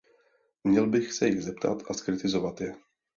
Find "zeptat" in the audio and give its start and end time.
1.43-1.83